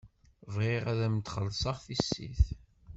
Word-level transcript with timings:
Bɣiɣ 0.53 0.83
ad 0.91 1.01
m-xellṣeɣ 1.13 1.77
tissit. 1.85 2.43